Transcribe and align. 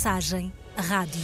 Mensagem 0.00 0.50
Rádio. 0.78 1.20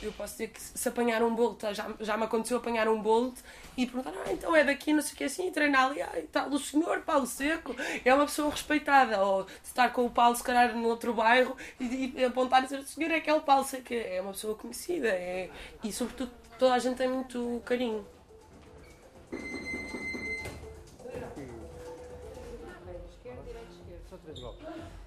Eu 0.00 0.12
posso 0.12 0.34
dizer 0.34 0.50
que 0.50 0.60
se 0.62 0.88
apanhar 0.88 1.20
um 1.20 1.34
bolo, 1.34 1.54
tá, 1.54 1.72
já, 1.72 1.90
já 1.98 2.16
me 2.16 2.22
aconteceu 2.22 2.58
apanhar 2.58 2.86
um 2.86 3.02
bolo 3.02 3.34
e 3.76 3.86
perguntar, 3.86 4.12
ah, 4.24 4.32
então 4.32 4.54
é 4.54 4.62
daqui, 4.62 4.92
não 4.92 5.02
sei 5.02 5.14
o 5.14 5.16
que 5.16 5.24
assim, 5.24 5.48
e 5.48 5.50
treinar 5.50 5.86
ali, 5.86 6.00
ah, 6.00 6.12
tal, 6.30 6.48
o 6.48 6.60
senhor 6.60 7.00
Paulo 7.00 7.26
Seco 7.26 7.74
é 8.04 8.14
uma 8.14 8.24
pessoa 8.24 8.52
respeitada, 8.52 9.20
ou 9.20 9.48
estar 9.64 9.92
com 9.92 10.06
o 10.06 10.10
Paulo, 10.10 10.36
se 10.36 10.44
calhar, 10.44 10.72
no 10.76 10.86
outro 10.86 11.12
bairro 11.12 11.56
e, 11.80 12.14
e 12.14 12.24
apontar 12.24 12.60
e 12.60 12.66
dizer, 12.66 12.78
o 12.78 12.86
senhor 12.86 13.10
é 13.10 13.16
aquele 13.16 13.40
Paulo 13.40 13.64
Seco, 13.64 13.92
é 13.92 14.20
uma 14.20 14.30
pessoa 14.30 14.54
conhecida, 14.54 15.08
é, 15.08 15.50
e 15.82 15.92
sobretudo 15.92 16.30
toda 16.56 16.74
a 16.74 16.78
gente 16.78 16.98
tem 16.98 17.08
muito 17.08 17.60
carinho. 17.64 18.06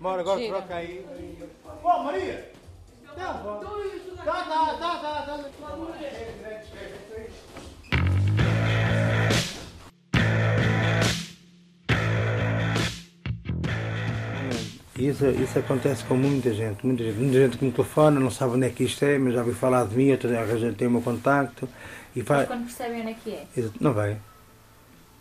Bora, 0.02 0.22
agora 0.22 0.48
troca 0.48 0.76
aí. 0.76 1.05
Ó, 1.84 2.04
Maria! 2.04 2.52
Não, 3.05 3.16
tá, 3.16 3.34
tá, 4.26 4.76
tá, 4.80 4.98
tá, 4.98 5.22
tá. 5.27 5.52
Isso, 14.98 15.26
isso 15.27 15.60
acontece 15.60 16.04
com 16.05 16.16
muita 16.16 16.52
gente, 16.52 16.84
muita 16.84 17.04
gente, 17.04 17.18
muita 17.18 17.38
gente 17.38 17.58
que 17.58 17.66
me 17.66 17.72
telefona, 17.72 18.20
não 18.20 18.32
sabe 18.32 18.55
onde 18.55 18.66
é 18.66 18.70
que 18.72 18.84
isto 18.84 19.05
é, 19.05 19.20
mas 19.20 19.36
já 19.36 19.41
ouviu 19.41 19.55
falar 19.55 19.86
de 19.86 19.96
mim, 19.96 20.12
outra 20.12 20.58
gente 20.58 20.77
tem 20.77 20.88
o 20.88 20.91
meu 20.91 21.02
contacto 21.02 21.70
e 22.16 22.24
faz. 22.24 22.41
Mas 22.41 22.48
quando 22.48 22.63
percebem 22.66 23.02
onde 23.02 23.12
é 23.12 23.13
que 23.13 23.32
é? 23.32 23.70
Não 23.79 23.94
vai. 23.94 24.18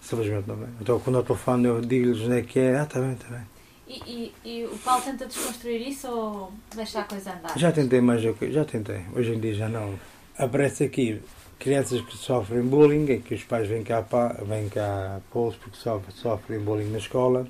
Simplesmente 0.01 0.48
não 0.48 0.56
vai. 0.56 0.69
Então 0.81 0.98
quando 1.01 1.19
eu 1.19 1.23
telefone 1.23 1.67
eu 1.67 1.81
digo-lhes 1.83 2.23
onde 2.23 2.39
é 2.39 2.42
que 2.42 2.58
é, 2.58 2.78
ah, 2.78 2.84
está 2.84 2.98
bem, 2.98 3.12
está 3.12 3.28
bem. 3.28 3.59
E, 3.91 4.33
e, 4.44 4.48
e, 4.48 4.64
o 4.66 4.78
Paulo 4.78 5.02
tenta 5.02 5.27
desconstruir 5.27 5.88
isso 5.88 6.08
ou 6.08 6.52
deixa 6.77 7.00
a 7.00 7.05
coisa 7.05 7.33
andar? 7.33 7.58
Já 7.58 7.72
tentei, 7.72 8.00
mas 8.00 8.22
eu, 8.22 8.36
já 8.52 8.64
tentei. 8.64 9.00
Hoje 9.12 9.34
em 9.34 9.41
dia 9.41 9.52
já 9.52 9.69
não. 9.69 9.98
Aparece 10.38 10.84
aqui 10.84 11.20
crianças 11.58 12.00
que 12.00 12.16
sofrem 12.16 12.62
bullying, 12.62 13.11
em 13.11 13.20
que 13.20 13.34
os 13.34 13.42
pais 13.42 13.66
vêm 13.66 13.83
cá, 13.83 14.06
vêm 14.46 14.68
cá 14.68 15.20
porque 15.28 15.77
sofrem, 15.77 16.14
sofrem 16.14 16.61
bullying 16.61 16.88
na 16.92 16.98
escola. 16.98 17.48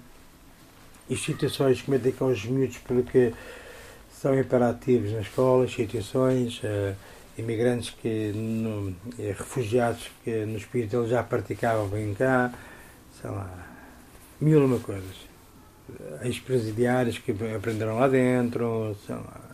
Instituições 1.10 1.82
que 1.82 1.90
metem 1.90 2.12
com 2.12 2.28
os 2.28 2.42
miúdos 2.46 2.78
porque 2.78 3.34
são 4.10 4.38
imperativos 4.38 5.12
na 5.12 5.20
escola, 5.20 5.66
instituições, 5.66 6.62
uh, 6.62 6.96
imigrantes 7.36 7.90
que, 7.90 8.32
no, 8.32 8.96
refugiados 9.18 10.10
que 10.24 10.46
no 10.46 10.56
espírito 10.56 10.96
eles 10.96 11.10
já 11.10 11.22
praticavam, 11.22 11.86
vêm 11.88 12.14
cá, 12.14 12.50
sei 13.20 13.28
lá, 13.28 13.50
mil 14.40 14.64
uma 14.64 14.78
coisas 14.78 15.29
ex-presidiários 16.22 17.18
que 17.18 17.32
aprenderam 17.54 17.98
lá 17.98 18.08
dentro, 18.08 18.96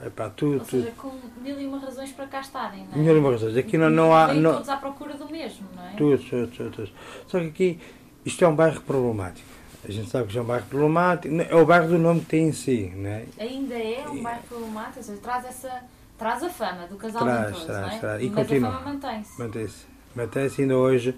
é 0.00 0.10
para 0.10 0.30
tudo. 0.30 0.60
Ou 0.60 0.64
seja, 0.64 0.92
com 0.96 1.12
mil 1.40 1.60
e 1.60 1.66
uma 1.66 1.78
razões 1.78 2.12
para 2.12 2.26
cá 2.26 2.40
estarem, 2.40 2.86
não 2.86 2.94
é? 2.94 2.98
Mil 2.98 3.16
e 3.16 3.18
uma 3.18 3.30
razões. 3.30 3.56
Aqui 3.56 3.78
não, 3.78 3.90
não 3.90 4.14
há. 4.14 4.32
Não... 4.34 4.54
todos 4.54 4.68
à 4.68 4.76
procura 4.76 5.14
do 5.14 5.30
mesmo, 5.30 5.66
não 5.74 5.86
é? 5.86 5.90
Todos, 5.96 6.28
todos, 6.28 6.56
todos. 6.56 6.92
Só 7.26 7.40
que 7.40 7.46
aqui, 7.46 7.80
isto 8.24 8.44
é 8.44 8.48
um 8.48 8.54
bairro 8.54 8.80
problemático. 8.80 9.48
A 9.88 9.90
gente 9.90 10.10
sabe 10.10 10.28
que 10.28 10.36
é 10.36 10.42
um 10.42 10.44
bairro 10.44 10.66
problemático. 10.66 11.34
É 11.40 11.54
o 11.54 11.64
bairro 11.64 11.88
do 11.88 11.98
nome 11.98 12.20
que 12.20 12.26
tem 12.26 12.48
em 12.48 12.52
si, 12.52 12.92
não 12.96 13.08
é? 13.08 13.24
Ainda 13.38 13.74
é 13.74 14.04
um 14.08 14.22
bairro 14.22 14.42
problemático, 14.48 14.98
ou 14.98 15.04
seja, 15.04 15.20
traz 15.20 15.44
essa. 15.44 15.84
Traz 16.18 16.42
a 16.42 16.48
fama 16.48 16.86
do 16.86 16.96
casal 16.96 17.22
traz, 17.22 17.46
ventoso, 17.46 17.66
traz, 17.66 17.86
não 17.86 17.92
é? 17.92 17.98
traz. 17.98 18.22
E 18.22 18.26
Mas 18.30 18.34
continua. 18.34 18.68
a 18.68 18.72
fama 18.72 18.92
mantém-se. 18.92 19.38
Mantém-se. 19.38 19.86
Mantém-se 20.14 20.62
ainda 20.62 20.76
hoje 20.76 21.14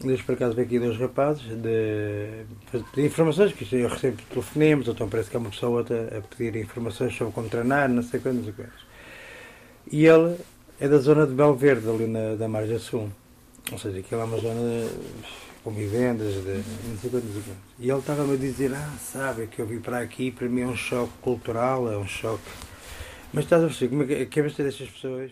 Deixo 0.00 0.24
por 0.24 0.34
acaso 0.34 0.54
ver 0.54 0.62
aqui 0.62 0.78
dois 0.78 0.98
rapazes 0.98 1.44
de, 1.44 2.44
de 2.94 3.06
informações, 3.06 3.52
que 3.52 3.76
eu 3.76 3.88
recebo 3.88 4.20
telefonemas, 4.28 4.88
então 4.88 5.08
parece 5.08 5.30
que 5.30 5.36
é 5.36 5.38
uma 5.38 5.50
pessoa 5.50 5.78
outra 5.78 6.18
a 6.18 6.20
pedir 6.20 6.60
informações 6.60 7.14
sobre 7.16 7.32
como 7.32 7.48
treinar, 7.48 7.88
não 7.88 8.02
sei 8.02 8.20
quantas 8.20 8.54
coisas. 8.54 8.74
E 9.90 10.04
ele 10.04 10.36
é 10.80 10.88
da 10.88 10.98
zona 10.98 11.26
de 11.26 11.32
Belo 11.32 11.54
Verde, 11.54 11.88
ali 11.88 12.06
na, 12.06 12.34
da 12.34 12.48
Margem 12.48 12.78
Sul. 12.78 13.08
Ou 13.70 13.78
seja, 13.78 14.00
aquilo 14.00 14.20
é 14.20 14.24
uma 14.24 14.38
zona 14.38 14.90
com 15.62 15.70
vivendas, 15.70 16.34
de 16.34 16.62
não 16.88 16.98
sei 17.00 17.10
quantas 17.10 17.30
coisas. 17.30 17.56
E 17.78 17.88
ele 17.88 17.98
estava-me 17.98 18.34
a 18.34 18.36
dizer, 18.36 18.74
ah, 18.74 18.92
sabe, 19.00 19.46
que 19.46 19.60
eu 19.60 19.66
vim 19.66 19.80
para 19.80 20.00
aqui, 20.00 20.30
para 20.30 20.48
mim 20.48 20.62
é 20.62 20.66
um 20.66 20.76
choque 20.76 21.12
cultural, 21.22 21.90
é 21.90 21.96
um 21.96 22.06
choque. 22.06 22.42
Mas 23.32 23.44
estás 23.44 23.62
a 23.62 23.66
perceber, 23.66 23.90
como 23.90 24.02
é 24.02 24.06
que 24.06 24.14
é 24.14 24.22
a 24.22 24.26
cabeça 24.26 24.62
destas 24.62 24.88
pessoas? 24.88 25.30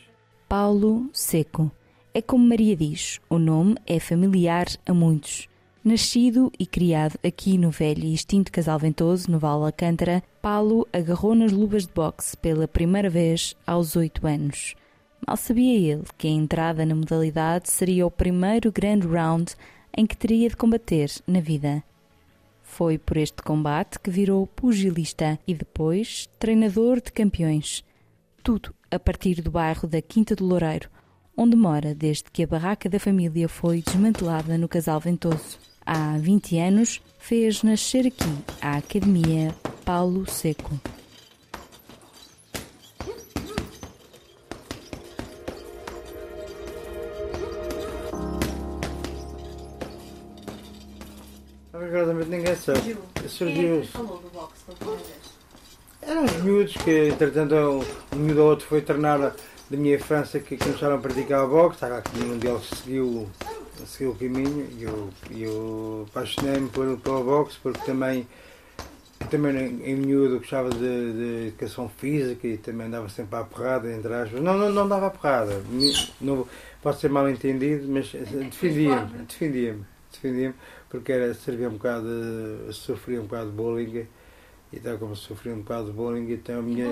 Paulo 0.48 1.10
Seco 1.12 1.70
é 2.14 2.20
como 2.20 2.46
Maria 2.46 2.76
diz, 2.76 3.20
o 3.28 3.38
nome 3.38 3.74
é 3.86 3.98
familiar 3.98 4.66
a 4.84 4.92
muitos. 4.92 5.48
Nascido 5.82 6.52
e 6.58 6.66
criado 6.66 7.18
aqui 7.26 7.56
no 7.56 7.70
velho 7.70 8.04
e 8.04 8.14
extinto 8.14 8.52
Casal 8.52 8.78
Ventoso, 8.78 9.30
no 9.30 9.38
Val 9.38 9.64
Alcântara, 9.64 10.22
Paulo 10.40 10.86
agarrou 10.92 11.34
nas 11.34 11.50
luvas 11.50 11.86
de 11.86 11.92
boxe 11.92 12.36
pela 12.36 12.68
primeira 12.68 13.08
vez 13.08 13.56
aos 13.66 13.96
oito 13.96 14.26
anos. 14.26 14.74
Mal 15.26 15.36
sabia 15.36 15.92
ele 15.92 16.04
que 16.18 16.28
a 16.28 16.30
entrada 16.30 16.84
na 16.84 16.94
modalidade 16.94 17.70
seria 17.70 18.06
o 18.06 18.10
primeiro 18.10 18.70
grande 18.70 19.06
round 19.06 19.54
em 19.96 20.06
que 20.06 20.16
teria 20.16 20.48
de 20.48 20.56
combater 20.56 21.10
na 21.26 21.40
vida. 21.40 21.82
Foi 22.62 22.98
por 22.98 23.16
este 23.16 23.42
combate 23.42 23.98
que 23.98 24.10
virou 24.10 24.46
pugilista 24.46 25.38
e 25.46 25.54
depois 25.54 26.28
treinador 26.38 27.00
de 27.00 27.10
campeões. 27.10 27.84
Tudo 28.42 28.74
a 28.90 28.98
partir 28.98 29.40
do 29.40 29.50
bairro 29.50 29.88
da 29.88 30.00
Quinta 30.00 30.36
do 30.36 30.44
Loureiro, 30.44 30.88
onde 31.36 31.56
mora 31.56 31.94
desde 31.94 32.24
que 32.30 32.42
a 32.42 32.46
barraca 32.46 32.88
da 32.88 32.98
família 32.98 33.48
foi 33.48 33.82
desmantelada 33.82 34.56
no 34.58 34.68
Casal 34.68 35.00
Ventoso. 35.00 35.58
Há 35.84 36.16
20 36.18 36.58
anos, 36.58 37.00
fez 37.18 37.62
nascer 37.62 38.06
aqui 38.06 38.30
a 38.60 38.76
Academia 38.76 39.54
Paulo 39.84 40.28
Seco. 40.30 40.80
Agradamente 51.72 52.30
ninguém 52.30 52.56
sabe. 52.56 52.96
Surgiu. 53.28 53.82
Quem 53.82 54.94
é? 56.08 56.10
Eram 56.10 56.24
os 56.24 56.36
miúdos 56.42 56.76
que, 56.78 57.08
entretanto, 57.08 57.54
um 58.12 58.18
miúdo 58.18 58.42
ou 58.42 58.50
outro 58.50 58.66
foi 58.66 58.82
treinar 58.82 59.34
da 59.72 59.78
minha 59.78 59.94
infância 59.94 60.38
que 60.38 60.58
começaram 60.58 60.96
a 60.96 60.98
praticar 60.98 61.46
o 61.46 61.48
boxe, 61.48 61.78
tá, 61.78 62.02
nenhum 62.14 62.36
deles 62.36 62.62
seguiu, 62.76 63.26
seguiu 63.86 64.10
o 64.10 64.14
caminho 64.14 64.68
e 64.78 64.82
eu, 64.82 65.08
eu 65.34 66.06
apaixonei-me 66.10 66.68
pelo, 66.68 66.98
pelo 66.98 67.24
boxe 67.24 67.58
porque 67.62 67.80
também, 67.86 68.28
também 69.30 69.80
em 69.82 69.96
miúdo 69.96 70.40
gostava 70.40 70.68
de, 70.68 70.78
de, 70.78 71.48
educação 71.48 71.88
física 71.88 72.46
e 72.46 72.58
também 72.58 72.88
andava 72.88 73.08
sempre 73.08 73.34
à 73.34 73.44
porrada, 73.44 73.90
entre 73.90 74.12
aspas. 74.12 74.42
Não, 74.42 74.58
não, 74.58 74.70
não 74.70 74.86
dava 74.86 75.06
à 75.06 75.10
porrada, 75.10 75.62
não, 76.20 76.46
pode 76.82 77.00
ser 77.00 77.08
mal 77.08 77.26
entendido, 77.30 77.88
mas 77.88 78.12
defendia-me, 78.12 79.24
defendia-me, 79.26 79.84
defendia-me 80.12 80.54
porque 80.90 81.12
era, 81.12 81.32
servia 81.32 81.70
um 81.70 81.72
bocado, 81.72 82.06
sofria 82.72 83.20
um 83.20 83.24
bocado 83.24 83.48
de 83.48 83.56
bullying 83.56 84.06
e 84.72 84.80
tal 84.80 84.98
como 84.98 85.14
sofri 85.14 85.50
um 85.50 85.58
bocado 85.58 85.86
de 85.86 85.92
bullying, 85.92 86.32
então 86.32 86.60
a 86.60 86.62
minha. 86.62 86.86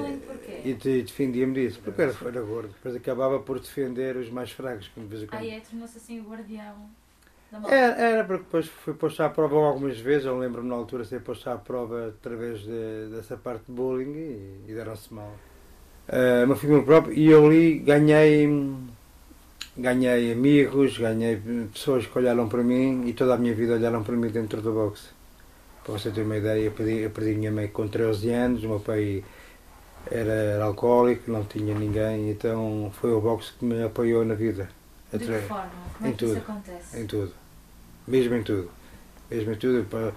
E, 0.65 0.71
e 0.71 1.03
defendia-me 1.03 1.55
disso, 1.55 1.81
porque 1.83 2.03
era, 2.03 2.15
era 2.27 2.43
gordo. 2.43 2.69
Depois 2.69 2.95
acabava 2.95 3.39
por 3.41 3.59
defender 3.59 4.17
os 4.17 4.31
mais 4.31 4.51
fracos, 4.51 4.89
como 4.89 5.07
de 5.07 5.11
vez 5.11 5.23
em 5.23 5.27
quando. 5.27 5.43
Ah, 5.43 5.47
é, 5.47 5.61
tornou-se 5.61 5.97
assim 5.97 6.21
o 6.21 6.25
guardião 6.25 6.91
era, 7.69 8.01
era, 8.01 8.25
porque 8.25 8.45
depois 8.45 8.67
fui 8.67 8.95
posto 8.95 9.23
à 9.23 9.29
prova 9.29 9.57
algumas 9.57 9.99
vezes, 9.99 10.25
eu 10.25 10.39
lembro-me 10.39 10.69
na 10.69 10.77
altura 10.77 11.05
ser 11.05 11.21
posto 11.21 11.51
à 11.51 11.57
prova 11.57 12.09
através 12.09 12.61
de, 12.61 13.09
dessa 13.11 13.37
parte 13.37 13.65
de 13.67 13.73
bullying 13.73 14.13
e, 14.13 14.61
e 14.69 14.75
deram-se 14.75 15.13
mal. 15.13 15.33
Uh, 16.09 16.45
uma 16.45 16.55
figura 16.55 16.83
própria, 16.83 17.13
e 17.13 17.27
eu 17.27 17.45
ali 17.45 17.79
ganhei 17.81 18.49
ganhei 19.77 20.33
amigos, 20.33 20.99
ganhei 20.99 21.41
pessoas 21.73 22.07
que 22.07 22.19
olharam 22.19 22.49
para 22.49 22.63
mim 22.63 23.07
e 23.09 23.13
toda 23.13 23.35
a 23.35 23.39
minha 23.39 23.55
vida 23.55 23.75
olharam 23.75 24.03
para 24.05 24.17
mim 24.17 24.29
dentro 24.29 24.63
do 24.63 24.73
boxe. 24.73 25.09
Para 25.91 25.99
você 25.99 26.11
ter 26.13 26.23
uma 26.23 26.37
ideia, 26.37 26.61
eu 26.61 26.71
perdi, 26.71 26.99
eu 26.99 27.11
perdi 27.11 27.35
minha 27.35 27.51
mãe 27.51 27.67
com 27.67 27.89
13 27.89 28.31
anos, 28.31 28.63
o 28.63 28.69
meu 28.69 28.79
pai 28.79 29.25
era, 30.09 30.31
era 30.31 30.65
alcoólico, 30.65 31.29
não 31.33 31.43
tinha 31.43 31.75
ninguém, 31.75 32.31
então 32.31 32.93
foi 33.01 33.11
o 33.11 33.21
boxe 33.21 33.51
que 33.59 33.65
me 33.65 33.83
apoiou 33.83 34.25
na 34.25 34.35
vida. 34.35 34.69
De 35.13 35.19
que 35.19 35.41
forma? 35.41 35.69
Como 35.99 36.07
é 36.07 36.09
em 36.09 36.13
que 36.13 36.19
tudo, 36.19 36.33
isso 36.33 36.39
acontece? 36.49 37.01
Em 37.01 37.07
tudo. 37.07 37.33
Mesmo 38.07 38.37
em 38.37 38.43
tudo. 38.45 38.71
Mesmo 39.29 39.53
em 39.53 39.57
tudo. 39.57 39.85
Para, 39.91 40.13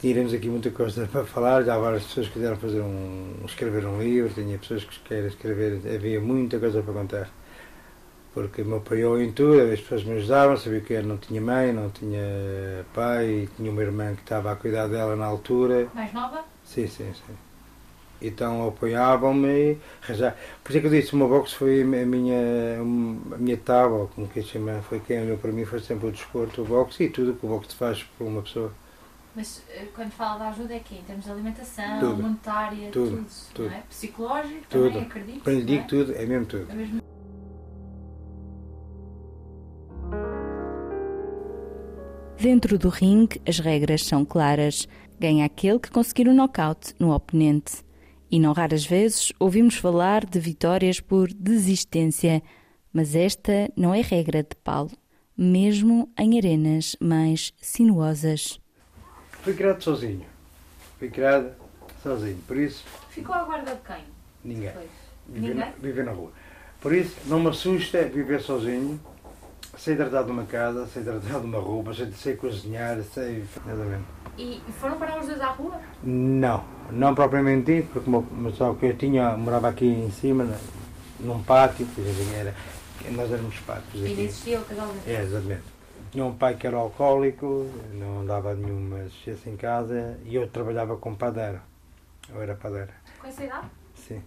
tiramos 0.00 0.34
aqui 0.34 0.48
muita 0.48 0.70
coisa 0.72 1.06
para 1.06 1.24
falar, 1.24 1.62
já 1.62 1.78
várias 1.78 2.02
pessoas 2.02 2.26
quiseram 2.26 2.56
fazer 2.56 2.80
um, 2.80 3.36
escrever 3.44 3.86
um 3.86 4.02
livro, 4.02 4.34
tinha 4.34 4.58
pessoas 4.58 4.82
que 4.82 4.98
querem 5.04 5.28
escrever, 5.28 5.80
havia 5.94 6.20
muita 6.20 6.58
coisa 6.58 6.82
para 6.82 6.92
contar 6.92 7.30
porque 8.34 8.62
me 8.62 8.76
apoiou 8.76 9.20
em 9.20 9.32
tudo, 9.32 9.60
as 9.60 9.80
pessoas 9.80 10.04
me 10.04 10.16
ajudavam, 10.18 10.56
sabia 10.56 10.80
que 10.80 10.92
eu 10.92 11.02
não 11.02 11.16
tinha 11.16 11.40
mãe, 11.40 11.72
não 11.72 11.90
tinha 11.90 12.20
pai, 12.94 13.48
tinha 13.56 13.70
uma 13.70 13.82
irmã 13.82 14.14
que 14.14 14.22
estava 14.22 14.52
a 14.52 14.56
cuidar 14.56 14.86
dela 14.86 15.16
na 15.16 15.26
altura. 15.26 15.88
Mais 15.94 16.12
nova? 16.12 16.44
Sim, 16.64 16.86
sim, 16.86 17.12
sim. 17.14 17.34
Então 18.20 18.66
apoiavam-me. 18.68 19.78
Por 20.04 20.12
isso 20.12 20.24
é 20.24 20.80
que 20.80 20.86
eu 20.86 20.90
disse, 20.90 21.14
o 21.14 21.16
meu 21.16 21.28
boxe 21.28 21.54
foi 21.54 21.82
a 21.82 21.84
minha, 21.84 22.80
a 22.80 23.38
minha 23.38 23.56
tábua, 23.56 24.08
como 24.14 24.26
que 24.28 24.42
chama, 24.42 24.82
foi 24.82 25.00
quem 25.00 25.22
olhou 25.22 25.38
para 25.38 25.52
mim, 25.52 25.64
foi 25.64 25.80
sempre 25.80 26.08
o 26.08 26.10
desporto, 26.12 26.62
o 26.62 26.64
boxe 26.64 27.04
e 27.04 27.10
tudo 27.10 27.34
que 27.34 27.46
o 27.46 27.48
boxe 27.48 27.74
faz 27.74 28.02
por 28.02 28.26
uma 28.26 28.42
pessoa. 28.42 28.72
Mas 29.36 29.62
eh, 29.70 29.86
quando 29.94 30.10
fala 30.10 30.38
da 30.38 30.48
ajuda 30.48 30.74
é 30.74 30.80
que 30.80 30.96
em 30.96 31.02
termos 31.02 31.24
de 31.24 31.30
alimentação, 31.30 32.00
Tudo. 32.00 32.22
monetária, 32.22 32.90
Tudo. 32.90 33.16
tudo, 33.18 33.26
Tudo. 33.54 33.68
Não 33.68 33.76
é? 33.76 33.82
Psicológico 33.88 34.64
Tudo. 34.68 34.88
também, 34.88 35.02
acredito. 35.02 35.44
Quando 35.44 35.56
lhe 35.58 35.64
digo 35.64 35.82
é? 35.82 35.86
tudo, 35.86 36.12
é 36.14 36.26
mesmo 36.26 36.46
tudo. 36.46 36.66
É 36.72 36.74
mesmo 36.74 37.07
Dentro 42.40 42.78
do 42.78 42.88
ringue, 42.88 43.40
as 43.46 43.58
regras 43.58 44.04
são 44.04 44.24
claras. 44.24 44.86
Ganha 45.18 45.44
aquele 45.44 45.78
que 45.80 45.90
conseguir 45.90 46.28
o 46.28 46.34
knockout 46.34 46.94
no 46.98 47.12
oponente. 47.12 47.82
E 48.30 48.38
não 48.38 48.52
raras 48.52 48.84
vezes 48.84 49.32
ouvimos 49.40 49.74
falar 49.76 50.24
de 50.24 50.38
vitórias 50.38 51.00
por 51.00 51.28
desistência. 51.32 52.42
Mas 52.92 53.14
esta 53.14 53.70
não 53.76 53.92
é 53.94 54.00
regra 54.00 54.42
de 54.42 54.54
Paulo, 54.62 54.90
mesmo 55.36 56.10
em 56.18 56.38
arenas 56.38 56.96
mais 57.00 57.52
sinuosas. 57.60 58.60
Fui 59.42 59.54
criado 59.54 59.82
sozinho. 59.82 60.24
Fui 60.98 61.08
criado 61.10 61.52
sozinho. 62.02 62.38
Por 62.46 62.56
isso, 62.56 62.84
Ficou 63.10 63.34
à 63.34 63.42
guarda 63.44 63.74
de 63.74 63.80
quem? 63.82 64.04
ninguém. 64.44 64.70
Viver, 65.28 65.48
Ninguém? 65.48 65.54
na, 65.54 65.70
viver 65.80 66.04
na 66.04 66.12
rua. 66.12 66.32
Por 66.80 66.94
isso, 66.94 67.16
não 67.26 67.40
me 67.40 67.48
assusta 67.48 68.04
viver 68.04 68.40
sozinho. 68.40 69.00
Sei 69.78 69.94
tratar 69.96 70.22
de 70.24 70.30
uma 70.32 70.44
casa, 70.44 70.86
sei 70.88 71.04
tratar 71.04 71.38
de 71.40 71.46
uma 71.46 71.58
roupa, 71.60 71.94
sei, 71.94 72.10
sei 72.12 72.36
cozinhar, 72.36 73.00
sei. 73.02 73.44
Exatamente. 73.66 74.04
E 74.36 74.60
foram 74.80 74.98
parar 74.98 75.20
os 75.20 75.26
dois 75.26 75.40
à 75.40 75.46
rua? 75.52 75.80
Não, 76.02 76.64
não 76.90 77.14
propriamente 77.14 77.72
dito, 77.76 77.92
porque 77.92 78.10
o 78.10 78.52
só 78.52 78.74
que 78.74 78.86
eu 78.86 78.96
tinha, 78.96 79.36
morava 79.36 79.68
aqui 79.68 79.86
em 79.86 80.10
cima, 80.10 80.44
na- 80.44 80.58
num 81.20 81.42
pátio, 81.42 81.86
era, 82.36 82.54
nós 83.12 83.30
éramos 83.32 83.58
pátios 83.60 84.02
E 84.02 84.12
aqui. 84.12 84.20
existia 84.22 84.60
o 84.60 84.64
casal 84.64 84.88
É, 85.06 85.22
exatamente. 85.22 85.62
Tinha 86.10 86.24
um 86.24 86.34
pai 86.34 86.54
que 86.56 86.66
era 86.66 86.76
alcoólico, 86.76 87.68
não 87.94 88.24
dava 88.26 88.54
nenhuma 88.54 89.00
existência 89.00 89.50
em 89.50 89.56
casa 89.56 90.18
e 90.24 90.34
eu 90.34 90.48
trabalhava 90.48 90.96
como 90.96 91.16
padeiro. 91.16 91.60
Eu 92.28 92.40
era 92.42 92.54
padeiro, 92.54 92.90
Com 93.20 93.26
essa 93.28 93.44
idade? 93.44 93.66
sim. 93.94 94.22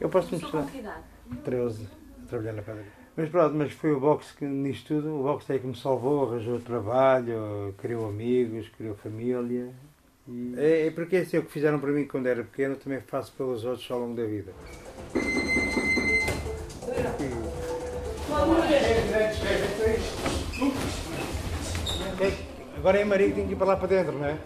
Eu 0.00 0.08
posso 0.08 0.34
mostrar. 0.34 0.62
com 0.62 0.66
que 0.66 0.78
idade? 0.78 1.02
13 1.44 1.88
a 2.24 2.28
trabalhar 2.28 2.52
na 2.54 2.62
padaria. 2.62 3.03
Mas 3.16 3.28
pronto, 3.28 3.54
mas 3.54 3.72
foi 3.72 3.92
o 3.92 4.00
boxe 4.00 4.34
que 4.34 4.44
nisto 4.44 4.94
tudo, 4.94 5.20
o 5.20 5.22
boxe 5.22 5.52
é 5.52 5.58
que 5.58 5.66
me 5.66 5.76
salvou, 5.76 6.28
arranjou 6.28 6.58
trabalho, 6.58 7.72
criou 7.78 8.08
amigos, 8.08 8.68
criou 8.76 8.96
família. 8.96 9.70
E 10.26 10.54
é, 10.56 10.86
é 10.88 10.90
porque 10.90 11.16
esse 11.16 11.36
é 11.36 11.38
o 11.38 11.44
que 11.44 11.52
fizeram 11.52 11.78
para 11.78 11.92
mim 11.92 12.06
quando 12.06 12.26
era 12.26 12.42
pequeno, 12.42 12.74
também 12.74 13.00
faço 13.00 13.32
pelos 13.34 13.64
outros 13.64 13.88
ao 13.88 14.00
longo 14.00 14.16
da 14.16 14.24
vida. 14.24 14.52
Agora 22.76 22.98
é 22.98 23.04
Maria 23.04 23.28
que 23.28 23.34
tem 23.34 23.46
que 23.46 23.52
ir 23.52 23.56
para 23.56 23.66
lá 23.66 23.76
para 23.76 23.88
dentro, 23.88 24.12
não 24.12 24.26
é? 24.26 24.36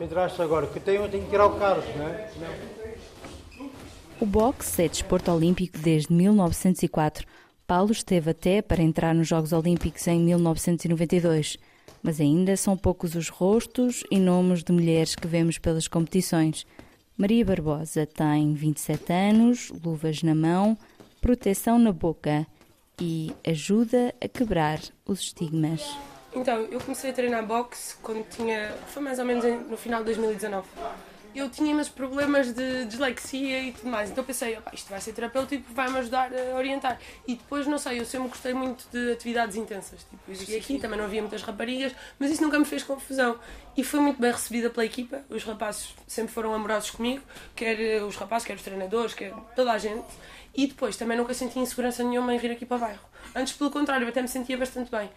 Entraste 0.00 0.40
agora, 0.40 0.66
que 0.66 0.80
tem, 0.80 0.96
eu 0.96 1.08
tenho 1.10 1.24
que 1.24 1.30
tirar 1.30 1.46
o 1.46 1.58
Carlos, 1.58 1.84
não 1.96 2.08
é? 2.08 2.30
O 4.18 4.24
boxe 4.24 4.82
é 4.82 4.88
desporto 4.88 5.30
olímpico 5.30 5.76
desde 5.76 6.10
1904. 6.10 7.26
Paulo 7.66 7.92
esteve 7.92 8.30
até 8.30 8.62
para 8.62 8.82
entrar 8.82 9.14
nos 9.14 9.28
Jogos 9.28 9.52
Olímpicos 9.52 10.06
em 10.06 10.18
1992. 10.20 11.58
Mas 12.02 12.18
ainda 12.18 12.56
são 12.56 12.78
poucos 12.78 13.14
os 13.14 13.28
rostos 13.28 14.04
e 14.10 14.18
nomes 14.18 14.64
de 14.64 14.72
mulheres 14.72 15.14
que 15.14 15.26
vemos 15.26 15.58
pelas 15.58 15.86
competições. 15.86 16.66
Maria 17.14 17.44
Barbosa 17.44 18.06
tem 18.06 18.54
27 18.54 19.12
anos, 19.12 19.70
luvas 19.84 20.22
na 20.22 20.34
mão, 20.34 20.78
proteção 21.20 21.78
na 21.78 21.92
boca 21.92 22.46
e 22.98 23.34
ajuda 23.46 24.14
a 24.18 24.26
quebrar 24.26 24.80
os 25.04 25.20
estigmas. 25.20 25.94
Então, 26.34 26.60
eu 26.70 26.80
comecei 26.80 27.10
a 27.10 27.12
treinar 27.12 27.46
boxe 27.46 27.96
quando 28.02 28.26
tinha. 28.30 28.74
Foi 28.86 29.02
mais 29.02 29.18
ou 29.18 29.26
menos 29.26 29.44
no 29.68 29.76
final 29.76 30.00
de 30.00 30.06
2019. 30.06 30.66
Eu 31.36 31.50
tinha 31.50 31.70
imensos 31.70 31.92
problemas 31.92 32.50
de 32.50 32.86
dislexia 32.86 33.62
e 33.64 33.72
tudo 33.72 33.90
mais. 33.90 34.10
Então 34.10 34.24
pensei, 34.24 34.56
"Opa, 34.56 34.70
isto 34.72 34.88
vai 34.88 34.98
ser 35.02 35.12
terapêutico, 35.12 35.70
vai-me 35.74 35.98
ajudar 35.98 36.30
a 36.32 36.56
orientar. 36.56 36.98
E 37.28 37.34
depois, 37.34 37.66
não 37.66 37.76
sei, 37.76 38.00
eu 38.00 38.06
sempre 38.06 38.28
gostei 38.28 38.54
muito 38.54 38.86
de 38.90 39.12
atividades 39.12 39.54
intensas. 39.54 40.00
Tipo, 40.04 40.22
eu 40.28 40.34
cheguei 40.34 40.58
aqui, 40.58 40.78
também 40.78 40.96
não 40.96 41.04
havia 41.04 41.20
muitas 41.20 41.42
raparigas, 41.42 41.92
mas 42.18 42.30
isso 42.30 42.42
nunca 42.42 42.58
me 42.58 42.64
fez 42.64 42.82
confusão. 42.82 43.38
E 43.76 43.84
fui 43.84 44.00
muito 44.00 44.18
bem 44.18 44.32
recebida 44.32 44.70
pela 44.70 44.86
equipa. 44.86 45.20
Os 45.28 45.44
rapazes 45.44 45.94
sempre 46.06 46.32
foram 46.32 46.54
amorosos 46.54 46.90
comigo, 46.90 47.22
quer 47.54 47.78
eh, 47.78 48.02
os 48.02 48.16
rapazes, 48.16 48.46
quer 48.46 48.54
os 48.54 48.62
treinadores, 48.62 49.12
quer 49.12 49.34
toda 49.54 49.72
a 49.72 49.76
gente. 49.78 50.06
E 50.54 50.66
depois 50.66 50.96
também 50.96 51.18
nunca 51.18 51.34
senti 51.34 51.58
insegurança 51.58 52.02
nenhuma 52.02 52.34
em 52.34 52.38
vir 52.38 52.50
aqui 52.50 52.64
para 52.64 52.78
o 52.78 52.80
bairro. 52.80 53.04
Antes, 53.34 53.52
pelo 53.52 53.70
contrário, 53.70 54.08
até 54.08 54.22
me 54.22 54.28
sentia 54.28 54.56
bastante 54.56 54.90
bem. 54.90 55.10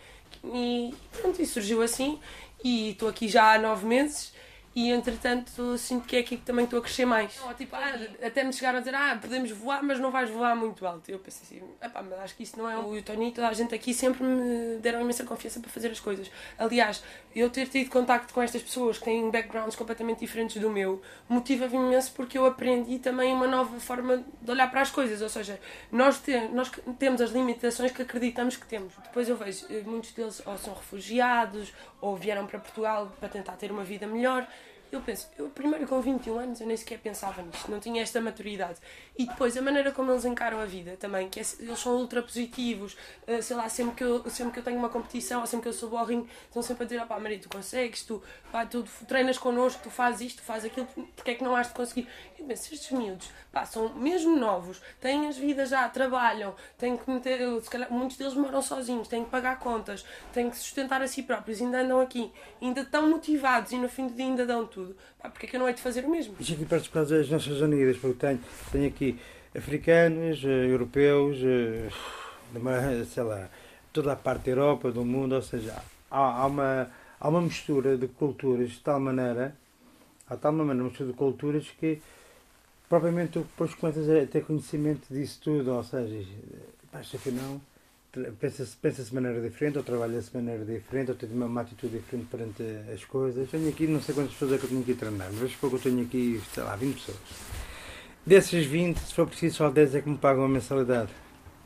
E 0.44 0.94
pronto, 1.14 1.42
e 1.42 1.46
surgiu 1.46 1.82
assim. 1.82 2.20
E 2.62 2.90
estou 2.90 3.08
aqui 3.08 3.30
já 3.30 3.54
há 3.54 3.58
nove 3.58 3.86
meses. 3.86 4.34
E 4.76 4.92
entretanto 4.92 5.78
sinto 5.78 6.06
que 6.08 6.16
é 6.16 6.20
aqui 6.20 6.38
que 6.38 6.44
também 6.46 6.64
estou 6.64 6.80
a 6.80 6.82
crescer 6.82 7.04
mais. 7.06 7.34
Tipo, 7.58 7.76
ah, 7.76 7.92
até 8.26 8.44
me 8.44 8.54
chegaram 8.54 8.78
a 8.78 8.82
dizer, 8.82 8.96
ah, 8.96 9.18
podemos 9.20 9.50
voar, 9.52 9.82
mas 9.84 10.00
não 10.00 10.12
vais 10.12 10.30
voar 10.30 10.56
muito 10.56 10.86
alto. 10.86 11.10
Eu 11.10 11.20
pensei 11.20 11.58
assim, 11.60 11.68
epá, 11.82 12.02
mas 12.04 12.20
acho 12.20 12.36
que 12.36 12.44
isso 12.44 12.58
não 12.58 12.70
é 12.70 12.78
o 12.78 13.02
Tony 13.02 13.30
e 13.30 13.32
toda 13.32 13.48
a 13.48 13.54
gente 13.54 13.74
aqui 13.74 13.94
sempre 13.94 14.24
me 14.24 14.78
deram 14.78 15.02
imensa 15.02 15.24
confiança 15.26 15.60
para 15.60 15.70
fazer 15.70 15.90
as 15.90 16.00
coisas. 16.00 16.32
Aliás, 16.58 17.04
eu 17.36 17.50
ter 17.50 17.68
tido 17.68 17.90
contacto 17.90 18.32
com 18.34 18.42
estas 18.42 18.62
pessoas 18.62 19.00
que 19.00 19.06
têm 19.06 19.30
backgrounds 19.32 19.76
completamente 19.76 20.20
diferentes 20.20 20.62
do 20.62 20.70
meu 20.70 21.02
motiva-me 21.28 21.76
imenso 21.76 22.12
porque 22.14 22.38
eu 22.38 22.46
aprendi 22.46 23.00
também 23.00 23.34
uma 23.34 23.48
nova 23.48 23.80
forma 23.80 24.24
de 24.40 24.52
olhar 24.52 24.70
para 24.70 24.82
as 24.82 24.92
coisas. 24.92 25.22
Ou 25.22 25.30
seja, 25.30 25.60
nós, 25.92 26.20
te- 26.22 26.48
nós 26.54 26.72
temos 27.00 27.20
as 27.22 27.32
limitações 27.32 27.92
que 27.92 28.04
acreditamos 28.04 28.56
que 28.56 28.68
temos. 28.68 28.94
Depois 29.04 29.28
eu 29.28 29.36
vejo, 29.36 29.66
eh, 29.70 29.82
muitos 29.86 30.12
deles 30.12 30.42
ou 30.46 30.58
são 30.58 30.74
refugiados 30.76 31.74
ou 32.00 32.16
vieram 32.16 32.46
para 32.46 32.60
Portugal 32.60 33.12
para 33.20 33.28
tentar 33.30 33.54
ter 33.54 33.72
uma 33.72 33.84
vida 33.84 34.06
melhor. 34.08 34.48
Eu 34.92 35.02
penso, 35.02 35.30
eu 35.38 35.50
primeiro 35.52 35.86
com 35.86 36.02
21 36.02 36.40
anos 36.40 36.62
eu 36.62 36.66
nem 36.66 36.76
sequer 36.76 36.98
pensava 36.98 37.44
nisto, 37.44 37.70
não 37.70 37.80
tinha 37.80 38.02
esta 38.02 38.20
maturidade. 38.20 38.80
E 39.16 39.28
depois 39.28 39.56
a 39.56 39.62
maneira 39.62 39.92
como 39.92 40.12
eles 40.12 40.26
encaram 40.26 40.60
a 40.60 40.66
vida 40.66 40.98
também, 40.98 41.30
que 41.30 41.40
é- 41.40 41.44
eles 41.60 41.78
são 41.78 41.96
ultra 41.96 42.24
positivos, 42.24 42.98
eh, 43.28 43.40
sei 43.40 43.56
lá, 43.56 43.70
sempre 43.70 43.94
que, 43.96 44.04
eu, 44.04 44.28
sempre 44.32 44.54
que 44.54 44.60
eu 44.60 44.64
tenho 44.64 44.80
uma 44.80 44.90
competição 44.90 45.42
ou 45.42 45.46
sempre 45.46 45.64
que 45.64 45.70
eu 45.70 45.74
subo 45.74 45.96
ao 45.96 46.06
ringue, 46.06 46.28
estão 46.48 46.64
sempre 46.64 46.86
a 46.86 46.88
dizer, 46.88 47.02
opá 47.04 47.20
Maria, 47.20 47.38
tu 47.38 47.48
consegues, 47.50 48.02
tu, 48.02 48.20
pá, 48.52 48.66
tu 48.66 48.84
treinas 49.08 49.38
connosco, 49.38 49.80
tu 49.84 49.92
fazes 49.92 50.22
isto, 50.22 50.38
tu 50.38 50.44
fazes 50.44 50.72
aquilo, 50.72 50.88
porque 51.16 51.32
é 51.32 51.36
que 51.36 51.44
não 51.44 51.56
has 51.56 51.68
de 51.68 51.74
conseguir? 51.76 52.08
Eu 52.40 52.46
penso, 52.46 52.74
estes 52.74 52.90
miúdos, 52.92 53.30
pá, 53.52 53.66
são 53.68 53.90
mesmo 53.94 54.36
novos, 54.36 54.82
têm 55.00 55.28
as 55.28 55.38
vidas 55.38 55.70
já, 55.70 55.88
trabalham, 55.88 56.56
têm 56.80 56.98
que 56.98 57.08
meter, 57.12 57.40
calhar, 57.70 57.92
muitos 57.94 58.18
deles 58.18 58.34
moram 58.34 58.62
sozinhos, 58.62 59.08
têm 59.08 59.24
que 59.24 59.30
pagar 59.30 59.60
contas, 59.60 60.04
têm 60.34 60.50
que 60.50 60.58
sustentar 60.58 61.00
a 61.04 61.08
si 61.08 61.22
próprios, 61.22 61.62
ainda 61.62 61.82
andam 61.82 62.00
aqui, 62.02 62.32
ainda 62.60 62.82
estão 62.82 63.08
motivados 63.08 63.72
e 63.72 63.76
no 63.78 63.88
fim 63.88 64.08
do 64.08 64.16
dia 64.16 64.26
ainda 64.26 64.48
dão 64.48 64.66
tudo. 64.66 64.79
Pá, 65.22 65.30
porque 65.30 65.46
é 65.46 65.50
que 65.50 65.56
eu 65.56 65.60
não 65.60 65.68
hei 65.68 65.74
de 65.74 65.82
fazer 65.82 66.06
o 66.06 66.10
mesmo? 66.10 66.36
Isto 66.40 66.54
aqui 66.54 66.90
causa 66.90 67.18
das 67.18 67.30
Nações 67.30 67.62
Unidas, 67.62 67.98
porque 67.98 68.20
tenho, 68.20 68.40
tenho 68.72 68.88
aqui 68.88 69.20
africanos, 69.56 70.44
eh, 70.44 70.68
europeus, 70.68 71.38
eh, 71.44 71.90
sei 73.06 73.24
lá, 73.24 73.50
toda 73.92 74.14
a 74.14 74.16
parte 74.16 74.46
da 74.46 74.52
Europa, 74.52 74.92
do 74.92 75.04
mundo, 75.04 75.36
ou 75.36 75.42
seja, 75.42 75.76
há, 76.10 76.18
há 76.42 76.46
uma, 76.46 76.92
há 77.20 77.30
uma 77.30 77.42
mistura 77.42 77.98
de 77.98 78.08
culturas 78.08 78.72
de 78.72 78.80
tal 78.80 79.00
maneira, 79.00 79.56
há 80.30 80.36
tal 80.36 80.52
maneira 80.52 80.82
uma 80.82 80.90
mistura 80.90 81.10
de 81.10 81.16
culturas 81.16 81.68
que 81.80 82.02
propriamente 82.88 83.34
tu 83.34 83.40
depois 83.40 83.74
começas 83.74 84.10
a 84.10 84.26
ter 84.26 84.44
conhecimento 84.44 85.14
disso 85.14 85.40
tudo, 85.44 85.74
ou 85.74 85.84
seja, 85.84 86.26
pá, 86.92 87.02
isto 87.02 87.18
afinal 87.18 87.60
pensa-se 88.40 88.76
pensa 88.78 89.04
de 89.04 89.14
maneira 89.14 89.42
diferente, 89.42 89.78
ou 89.78 89.84
trabalha-se 89.84 90.32
de 90.32 90.38
maneira 90.38 90.66
diferente, 90.66 91.12
ou 91.12 91.18
tem 91.18 91.30
uma, 91.30 91.46
uma 91.46 91.62
atitude 91.62 91.98
diferente 91.98 92.28
perante 92.30 92.64
as 92.94 93.06
coisas. 93.06 93.50
Tenho 93.50 93.70
aqui 93.70 93.88
não 93.88 94.02
sei 94.02 94.16
quantas 94.16 94.34
pessoas 94.34 94.54
é 94.54 94.58
que 94.58 94.64
eu 94.64 94.70
tenho 94.70 94.82
a 94.82 95.00
treinar, 95.00 95.30
mas 95.34 95.56
pouco 95.56 95.76
eu 95.76 95.82
tenho 95.82 96.02
aqui, 96.04 96.42
sei 96.54 96.64
lá, 96.64 96.76
20 96.76 96.96
pessoas. 96.96 97.18
Desses 98.26 98.66
20, 98.66 98.98
se 98.98 99.14
for 99.14 99.28
preciso, 99.28 99.58
só 99.58 99.70
10 99.70 99.96
é 99.96 100.02
que 100.02 100.10
me 100.10 100.18
pagam 100.18 100.46
a 100.46 100.50
mensalidade. 100.50 101.10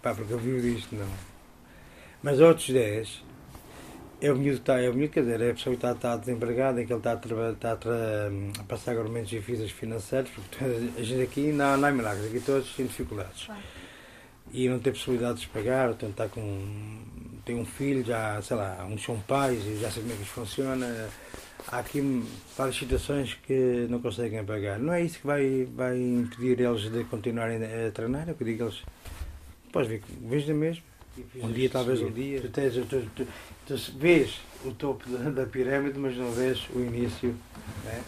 Pá, 0.02 0.14
porque 0.14 0.34
eu 0.34 0.40
vivo 0.40 0.62
disto, 0.62 0.96
não. 0.96 1.08
Mas 2.22 2.40
outros 2.40 2.70
10, 2.70 3.24
é 4.22 4.32
o 4.32 4.36
miúdo 4.36 4.58
que 4.58 4.62
está, 4.62 4.80
é 4.82 4.90
o 4.90 4.94
miúdo, 4.94 5.12
quer 5.12 5.22
dizer, 5.22 5.42
é 5.42 5.52
a 5.52 5.54
pessoa 5.54 5.76
que 5.76 5.78
está, 5.78 5.92
está 5.92 6.16
desempregada, 6.16 6.82
em 6.82 6.86
que 6.86 6.94
ele 6.94 7.00
está 7.00 7.12
a, 7.12 7.52
está 7.52 7.72
a, 7.72 8.62
a 8.62 8.64
passar 8.64 8.92
agoramentos 8.92 9.30
difíceis 9.30 9.72
financeiros, 9.72 10.32
porque 10.32 10.64
a 10.98 11.04
gente 11.04 11.22
aqui 11.22 11.52
não, 11.52 11.76
não 11.76 11.88
há 11.88 11.92
milagres, 11.92 12.28
aqui 12.28 12.40
todos 12.40 12.74
têm 12.76 12.86
dificuldades. 12.86 13.46
Claro. 13.46 13.62
E 14.54 14.70
não 14.70 14.78
tem 14.78 14.94
possibilidades 14.94 15.42
de 15.42 15.48
pagar, 15.48 15.90
ou 15.90 15.96
tentar 15.96 16.30
com. 16.30 16.64
tem 17.44 17.56
um 17.56 17.66
filho, 17.66 18.06
já, 18.06 18.40
sei 18.44 18.56
lá, 18.56 18.86
uns 18.86 19.04
são 19.04 19.20
pais 19.22 19.66
e 19.66 19.78
já 19.78 19.90
sabem 19.90 20.04
como 20.04 20.14
é 20.14 20.16
que 20.18 20.22
isto 20.22 20.34
funciona. 20.34 21.10
Há 21.68 21.80
aqui 21.80 22.24
várias 22.56 22.76
situações 22.76 23.34
que 23.34 23.88
não 23.90 24.00
conseguem 24.00 24.46
pagar. 24.46 24.78
Não 24.78 24.94
é 24.94 25.02
isso 25.02 25.20
que 25.20 25.26
vai, 25.26 25.68
vai 25.76 25.98
impedir 25.98 26.60
eles 26.60 26.92
de 26.92 27.04
continuarem 27.06 27.58
a 27.64 27.92
treinar, 27.92 28.30
eu 28.30 28.36
digo 28.46 28.66
eles. 28.66 28.84
Podes 29.72 29.90
ver, 29.90 30.04
veja 30.22 30.54
mesmo. 30.54 30.84
Um 31.36 31.52
dia, 31.52 31.70
talvez 31.70 32.02
um 32.02 32.12
dia. 32.12 32.42
Tu, 32.42 32.50
tens, 32.50 32.74
tu, 32.74 33.10
tu, 33.16 33.28
tu 33.66 33.76
vês 33.98 34.40
o 34.66 34.72
topo 34.72 35.10
da, 35.10 35.30
da 35.30 35.46
pirâmide, 35.46 35.98
mas 35.98 36.16
não 36.16 36.32
vês 36.32 36.68
o 36.76 36.80
início. 36.80 37.36
Né? 37.86 38.04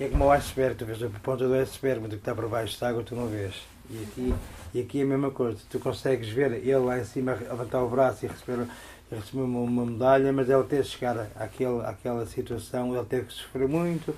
É 0.00 0.08
como 0.08 0.24
o 0.24 0.30
iceberg, 0.32 0.76
tu 0.76 0.84
vês 0.84 1.00
a 1.02 1.08
ponta 1.08 1.46
do 1.46 1.54
iceberg, 1.54 2.00
mas 2.00 2.08
o 2.08 2.16
que 2.16 2.22
está 2.22 2.34
por 2.34 2.48
baixo 2.48 2.80
da 2.80 2.88
água 2.88 3.04
tu 3.04 3.14
não 3.14 3.28
vês. 3.28 3.54
E 3.90 4.02
aqui, 4.02 4.34
e 4.74 4.80
aqui 4.80 5.00
é 5.00 5.02
a 5.02 5.06
mesma 5.06 5.30
coisa, 5.30 5.58
tu 5.68 5.78
consegues 5.78 6.28
ver 6.28 6.52
ele 6.52 6.76
lá 6.76 6.98
em 6.98 7.04
cima 7.04 7.34
levantar 7.34 7.82
o 7.82 7.88
braço 7.88 8.24
e 8.24 8.28
receber 8.28 8.66
ele 9.10 9.20
recebeu 9.20 9.44
uma, 9.44 9.86
medalha, 9.86 10.32
mas 10.32 10.48
ele 10.48 10.64
teve 10.64 10.82
que 10.82 10.88
chegar 10.88 11.28
àquele, 11.36 11.84
àquela 11.84 12.26
situação, 12.26 12.94
ele 12.94 13.04
teve 13.04 13.26
que 13.26 13.32
sofrer 13.34 13.68
muito, 13.68 14.16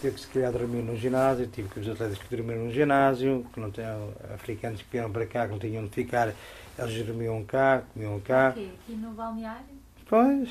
teve 0.00 0.14
que 0.14 0.20
se 0.20 0.28
calhar 0.28 0.52
dormir 0.52 0.82
no 0.82 0.96
ginásio, 0.96 1.46
tive 1.46 1.68
que 1.68 1.80
os 1.80 1.88
atletas 1.88 2.18
que 2.18 2.36
dormiram 2.36 2.64
no 2.64 2.72
ginásio, 2.72 3.46
que 3.52 3.58
não 3.58 3.70
tinham, 3.70 4.12
africanos 4.34 4.82
que 4.82 4.88
vieram 4.92 5.10
para 5.10 5.26
cá, 5.26 5.46
que 5.46 5.52
não 5.52 5.58
tinham 5.58 5.82
onde 5.82 5.94
ficar, 5.94 6.32
eles 6.78 7.06
dormiam 7.06 7.42
cá, 7.44 7.82
comiam 7.92 8.20
cá. 8.20 8.48
Aqui, 8.48 8.70
aqui 8.82 8.92
no 8.92 9.10
balneário? 9.12 9.80
Pois, 10.06 10.50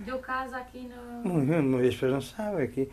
Deu 0.00 0.18
casa 0.18 0.58
aqui 0.58 0.88
no. 0.88 1.32
uma 1.32 1.78
vez 1.78 1.88
as 1.88 1.94
pessoas 1.94 2.12
não 2.12 2.20
sabem 2.20 2.62
aqui. 2.62 2.90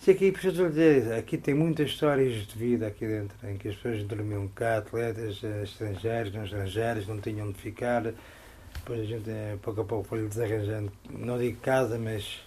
Se 0.00 0.12
aqui, 0.12 0.30
preciso 0.30 0.68
dizer, 0.68 1.12
aqui 1.14 1.36
tem 1.36 1.52
muitas 1.54 1.90
histórias 1.90 2.46
de 2.46 2.56
vida 2.56 2.86
aqui 2.86 3.06
dentro, 3.06 3.36
em 3.48 3.56
que 3.56 3.68
as 3.68 3.74
pessoas 3.74 4.02
dormiam 4.04 4.46
cá, 4.48 4.76
atletas 4.78 5.40
eh, 5.42 5.62
estrangeiros, 5.64 6.32
não 6.32 6.44
estrangeiros, 6.44 7.08
não 7.08 7.20
tinham 7.20 7.48
onde 7.48 7.58
ficar. 7.58 8.02
Depois 8.02 9.00
a 9.00 9.04
gente, 9.04 9.28
eh, 9.28 9.56
pouco 9.60 9.80
a 9.80 9.84
pouco, 9.84 10.06
foi 10.08 10.28
desarranjando, 10.28 10.92
não 11.10 11.36
digo 11.38 11.58
casa, 11.60 11.98
mas 11.98 12.40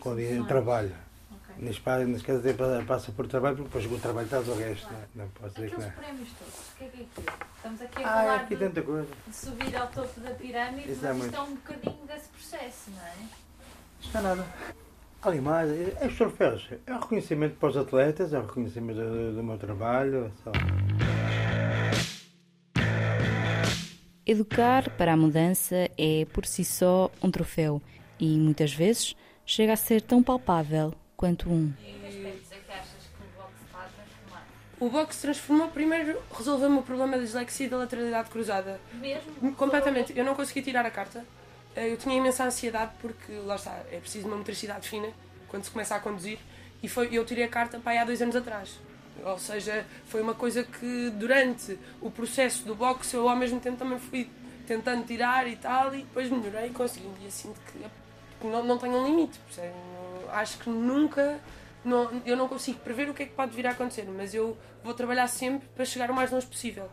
com 0.00 0.10
o 0.10 0.44
trabalho. 0.46 0.92
Ok. 1.32 1.64
Neste 1.64 1.80
caso, 1.80 2.04
neste 2.06 2.26
caso 2.26 2.40
até 2.40 2.52
pa- 2.52 2.84
passa 2.86 3.10
por 3.12 3.26
trabalho, 3.26 3.56
porque 3.56 3.78
depois 3.78 3.98
o 3.98 4.02
trabalho 4.02 4.26
está 4.26 4.40
do 4.42 4.54
resto. 4.54 4.92
Não, 4.92 4.98
é? 5.00 5.04
não 5.14 5.28
posso 5.28 5.54
dizer 5.54 5.68
que 5.70 5.74
Aqueles 5.76 5.94
não. 5.96 6.02
prémios 6.04 6.28
todos, 6.38 6.54
o 6.54 6.76
que 6.76 6.84
é 6.84 6.88
que 6.88 7.00
é 7.00 7.04
aquilo? 7.04 7.38
Estamos 7.56 7.82
aqui 7.82 8.02
a 8.02 8.06
Ah, 8.06 8.12
falar 8.20 8.34
aqui 8.36 8.54
de, 8.56 8.60
tanta 8.66 8.82
coisa. 8.82 9.08
de 9.26 9.34
subir 9.34 9.76
ao 9.76 9.86
topo 9.86 10.20
da 10.20 10.30
pirâmide, 10.32 10.92
Isso 10.92 11.06
é 11.06 11.12
mas 11.14 11.24
isto 11.24 11.36
é 11.36 11.40
um 11.40 11.54
bocadinho 11.54 12.06
desse 12.06 12.28
processo, 12.28 12.90
não 12.90 13.02
é? 13.02 13.14
Está 14.02 14.20
nada. 14.20 14.44
Ali 15.20 15.40
mais, 15.40 15.68
é 16.00 16.06
os 16.06 16.16
troféus. 16.16 16.68
É 16.86 16.92
o 16.92 17.00
reconhecimento 17.00 17.56
para 17.56 17.68
os 17.70 17.76
atletas, 17.76 18.32
é 18.32 18.38
o 18.38 18.42
reconhecimento 18.42 19.00
do, 19.00 19.34
do 19.34 19.42
meu 19.42 19.58
trabalho. 19.58 20.32
Só. 20.44 20.52
Educar 24.24 24.90
para 24.90 25.14
a 25.14 25.16
mudança 25.16 25.90
é, 25.98 26.24
por 26.32 26.46
si 26.46 26.64
só, 26.64 27.10
um 27.20 27.30
troféu 27.30 27.82
e, 28.20 28.36
muitas 28.38 28.72
vezes, 28.72 29.16
chega 29.44 29.72
a 29.72 29.76
ser 29.76 30.02
tão 30.02 30.22
palpável 30.22 30.94
quanto 31.16 31.50
um. 31.50 31.72
E 31.80 31.94
que 31.94 32.06
aspectos 32.06 32.52
é 32.52 32.56
que 32.56 32.72
achas 32.72 32.86
que 32.86 33.22
o 33.22 33.40
boxe 33.40 33.54
está 33.66 33.78
a 33.78 33.88
transformar? 33.88 34.46
O 34.78 34.88
boxe 34.88 35.20
transformou 35.22 35.68
primeiro, 35.68 36.20
resolveu-me 36.36 36.78
o 36.78 36.82
problema 36.82 37.16
da 37.16 37.24
dislexia 37.24 37.66
e 37.66 37.68
da 37.70 37.78
lateralidade 37.78 38.30
cruzada. 38.30 38.80
Mesmo? 39.00 39.52
Completamente. 39.56 40.16
Eu 40.16 40.24
não 40.24 40.36
consegui 40.36 40.62
tirar 40.62 40.86
a 40.86 40.90
carta. 40.90 41.24
Eh, 41.76 41.92
Eu 41.92 41.96
tinha 41.96 42.16
imensa 42.16 42.44
ansiedade 42.44 42.92
porque, 43.00 43.32
lá 43.44 43.56
está, 43.56 43.72
é 43.90 43.98
preciso 43.98 44.26
uma 44.26 44.36
motricidade 44.36 44.88
fina 44.88 45.08
quando 45.48 45.64
se 45.64 45.70
começa 45.70 45.94
a 45.94 46.00
conduzir. 46.00 46.38
E 46.82 46.88
foi, 46.88 47.08
eu 47.12 47.24
tirei 47.24 47.44
a 47.44 47.48
carta 47.48 47.78
para 47.78 48.00
há 48.00 48.04
dois 48.04 48.20
anos 48.22 48.36
atrás. 48.36 48.78
Ou 49.24 49.38
seja, 49.38 49.84
foi 50.06 50.22
uma 50.22 50.34
coisa 50.34 50.62
que 50.62 51.10
durante 51.10 51.78
o 52.00 52.10
processo 52.10 52.64
do 52.64 52.74
boxe 52.74 53.14
eu 53.14 53.28
ao 53.28 53.36
mesmo 53.36 53.58
tempo 53.58 53.76
também 53.76 53.98
fui 53.98 54.30
tentando 54.66 55.04
tirar 55.06 55.48
e 55.48 55.56
tal 55.56 55.92
e 55.94 55.98
depois 56.02 56.30
melhorei 56.30 56.68
e 56.68 56.70
consegui. 56.70 57.10
E 57.22 57.26
assim 57.26 57.52
que 57.72 57.84
que 58.40 58.46
não, 58.46 58.62
não 58.64 58.78
tenho 58.78 58.94
um 58.96 59.06
limite. 59.06 59.38
percebe? 59.40 59.74
Acho 60.30 60.58
que 60.58 60.70
nunca. 60.70 61.40
Não, 61.84 62.10
eu 62.26 62.36
não 62.36 62.48
consigo 62.48 62.78
prever 62.80 63.08
o 63.08 63.14
que 63.14 63.22
é 63.22 63.26
que 63.26 63.32
pode 63.32 63.54
vir 63.54 63.66
a 63.66 63.70
acontecer, 63.70 64.04
mas 64.04 64.34
eu 64.34 64.56
vou 64.82 64.94
trabalhar 64.94 65.26
sempre 65.28 65.66
para 65.74 65.84
chegar 65.84 66.10
o 66.10 66.14
mais 66.14 66.30
longe 66.30 66.46
possível. 66.46 66.88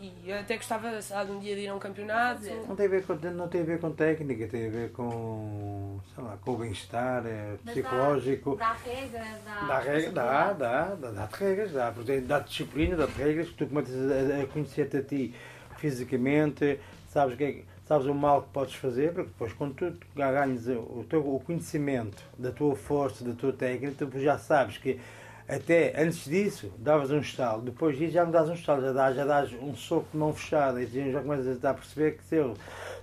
E 0.00 0.30
eu 0.30 0.38
até 0.38 0.56
gostava, 0.56 1.02
sabe, 1.02 1.32
um 1.32 1.40
dia 1.40 1.56
de 1.56 1.62
ir 1.62 1.68
a 1.68 1.74
um 1.74 1.78
campeonato. 1.80 2.42
Não 2.68 2.76
tem, 2.76 2.86
a 2.86 2.88
ver 2.88 3.04
com, 3.04 3.14
não 3.14 3.48
tem 3.48 3.62
a 3.62 3.64
ver 3.64 3.80
com 3.80 3.90
técnica, 3.90 4.46
tem 4.46 4.68
a 4.68 4.70
ver 4.70 4.92
com, 4.92 5.98
sei 6.14 6.22
lá, 6.22 6.36
com 6.40 6.52
o 6.52 6.56
bem-estar 6.56 7.26
é, 7.26 7.56
psicológico. 7.64 8.54
Dá, 8.56 8.66
dá 8.66 8.72
regra, 8.74 9.24
dá. 9.44 9.66
Dá, 9.66 9.78
regra, 9.80 10.12
dá, 10.12 10.52
dá, 10.52 10.84
dá, 10.94 11.10
dá-te 11.10 11.40
regras, 11.40 11.72
dá, 11.72 11.90
porque 11.90 12.20
dá 12.20 12.38
disciplina, 12.38 12.94
dá-te 12.96 13.18
regras, 13.18 13.48
tu 13.50 13.66
começas 13.66 14.30
a, 14.30 14.42
a 14.42 14.46
conhecer-te 14.46 14.96
a 14.98 15.02
ti 15.02 15.34
fisicamente, 15.78 16.78
sabes, 17.08 17.34
o 17.34 17.36
que 17.36 17.44
é 17.44 17.52
que- 17.52 17.64
sabes 17.86 18.06
o 18.06 18.14
mal 18.14 18.42
que 18.42 18.50
podes 18.50 18.74
fazer, 18.74 19.12
porque 19.12 19.30
depois 19.30 19.52
quando 19.52 19.74
tu 19.74 19.92
ganhas 20.14 20.66
o, 20.68 21.04
teu, 21.08 21.20
o 21.26 21.40
conhecimento 21.40 22.22
da 22.38 22.52
tua 22.52 22.76
força, 22.76 23.24
da 23.24 23.32
tua 23.32 23.52
técnica, 23.52 24.06
tu 24.06 24.20
já 24.20 24.36
sabes 24.38 24.76
que 24.78 25.00
até 25.48 26.00
antes 26.00 26.24
disso 26.24 26.70
davas 26.78 27.10
um 27.10 27.20
estalo, 27.20 27.62
depois 27.62 27.96
disso 27.96 28.12
já 28.12 28.24
não 28.24 28.30
dás 28.30 28.48
um 28.48 28.54
estalo, 28.54 28.82
já 28.82 28.92
dás, 28.92 29.16
já 29.16 29.24
dás 29.24 29.52
um 29.54 29.74
soco 29.74 30.06
de 30.12 30.16
mão 30.18 30.32
fechada 30.34 30.82
e 30.82 31.12
já 31.12 31.20
começas 31.22 31.64
a 31.64 31.74
perceber 31.74 32.18
que 32.18 32.24
se 32.24 32.36
eu, 32.36 32.54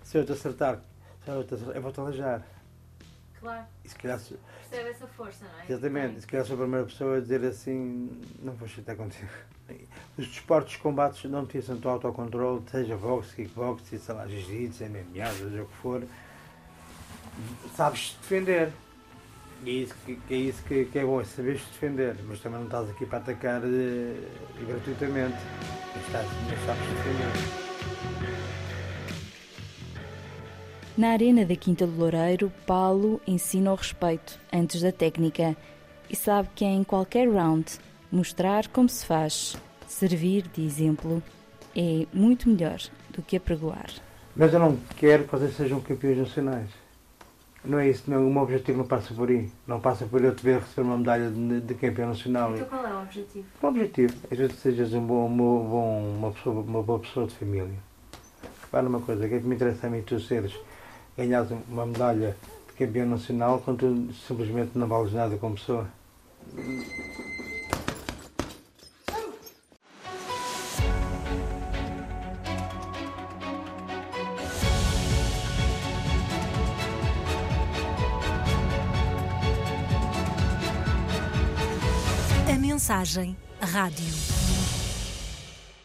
se 0.03 0.17
eu 0.17 0.25
te 0.25 0.31
acertar, 0.31 0.79
se 1.23 1.31
eu, 1.31 1.43
te 1.43 1.53
acertar, 1.55 1.75
eu 1.75 1.81
vou-te 1.81 1.99
aleijar. 1.99 2.41
Claro, 3.39 3.65
E 3.83 3.89
se 3.89 3.95
calhar, 3.95 4.19
se- 4.19 4.37
percebe 4.69 4.89
essa 4.89 5.07
força, 5.07 5.45
não 5.45 5.59
é? 5.59 5.65
Exatamente, 5.71 6.21
se 6.21 6.27
calhar 6.27 6.45
sou 6.45 6.55
a 6.55 6.59
primeira 6.59 6.85
pessoa 6.85 7.17
a 7.17 7.19
dizer 7.19 7.43
assim, 7.45 8.09
não 8.41 8.53
vou 8.53 8.67
chatear 8.67 8.95
contigo. 8.97 9.29
Os 10.17 10.27
desportos 10.27 10.73
de 10.73 10.77
combates 10.79 11.23
não 11.29 11.45
precisam 11.45 11.75
do 11.77 11.89
autocontrole, 11.89 12.63
seja 12.69 12.95
boxe, 12.95 13.35
kickbox, 13.35 13.81
sei 13.99 14.15
lá, 14.15 14.27
jiu-jitsu, 14.27 14.83
MMA, 14.85 15.25
seja 15.33 15.63
o 15.63 15.65
que 15.65 15.75
for. 15.77 16.03
Sabes 17.75 18.15
defender. 18.21 18.71
E 19.63 19.69
é 19.69 19.73
isso 19.73 19.95
que, 20.05 20.15
que 20.15 20.33
é 20.33 20.37
isso 20.37 20.63
que, 20.63 20.85
que 20.85 20.99
é 20.99 21.05
bom, 21.05 21.21
é 21.21 21.23
saberes 21.23 21.61
defender, 21.61 22.15
mas 22.27 22.39
também 22.39 22.59
não 22.59 22.65
estás 22.65 22.89
aqui 22.89 23.05
para 23.05 23.19
atacar 23.19 23.61
eh, 23.63 24.15
gratuitamente. 24.67 25.37
Estás, 26.05 26.27
mas 26.49 26.65
sabes 26.65 26.87
defender. 26.87 27.65
Na 30.97 31.09
arena 31.09 31.45
da 31.45 31.55
Quinta 31.55 31.85
do 31.85 31.97
Loureiro, 31.97 32.51
Paulo 32.65 33.19
ensina 33.27 33.71
o 33.71 33.75
respeito 33.75 34.39
antes 34.53 34.81
da 34.81 34.91
técnica 34.91 35.55
e 36.09 36.15
sabe 36.15 36.49
que 36.55 36.63
em 36.63 36.83
qualquer 36.83 37.27
round 37.27 37.65
mostrar 38.11 38.67
como 38.69 38.87
se 38.87 39.05
faz, 39.05 39.57
servir 39.87 40.47
de 40.53 40.61
exemplo, 40.61 41.21
é 41.75 42.05
muito 42.13 42.47
melhor 42.47 42.79
do 43.09 43.21
que 43.21 43.35
apregoar. 43.35 43.89
Mas 44.35 44.53
eu 44.53 44.59
não 44.59 44.77
quero 44.95 45.25
que 45.25 45.31
vocês 45.31 45.55
sejam 45.55 45.81
campeões 45.81 46.17
nacionais. 46.17 46.69
Não 47.65 47.79
é 47.79 47.89
isso, 47.89 48.03
não, 48.09 48.27
o 48.27 48.31
meu 48.31 48.43
objetivo 48.43 48.77
não 48.77 48.85
passa 48.85 49.13
por 49.13 49.29
aí. 49.29 49.49
Não 49.65 49.79
passa 49.79 50.05
por 50.05 50.23
eu 50.23 50.35
te 50.35 50.43
ver 50.43 50.59
receber 50.59 50.87
uma 50.87 50.97
medalha 50.97 51.29
de, 51.31 51.61
de 51.61 51.73
campeão 51.73 52.09
nacional. 52.09 52.53
Então 52.55 52.67
qual 52.67 52.85
é 52.85 52.93
o 52.93 53.01
objetivo? 53.01 53.45
O 53.61 53.67
objetivo 53.67 54.13
é 54.29 54.35
que 54.35 54.47
tu 54.47 54.53
sejas 54.55 54.93
um 54.93 55.01
bom, 55.05 55.25
um 55.27 55.35
bom- 55.37 56.15
uma, 56.19 56.31
pessoa, 56.31 56.61
uma 56.61 56.83
boa 56.83 56.99
pessoa 56.99 57.25
de 57.25 57.33
família. 57.35 57.69
Repara 58.61 58.83
numa 58.83 58.99
coisa, 59.01 59.25
o 59.25 59.29
que 59.29 59.35
é 59.35 59.39
que 59.39 59.45
me 59.47 59.55
interessa 59.55 59.87
a 59.87 59.89
mim 59.89 60.01
tu 60.01 60.19
seres, 60.19 60.53
ganhares 61.17 61.49
uma 61.69 61.85
medalha 61.85 62.35
de 62.67 62.73
campeão 62.85 63.07
nacional 63.07 63.61
quando 63.63 64.07
tu 64.07 64.13
simplesmente 64.13 64.71
não 64.77 64.87
vales 64.87 65.13
nada 65.13 65.35
como 65.37 65.55
pessoa? 65.55 65.87
Mensagem 82.95 83.35
rádio. 83.59 84.44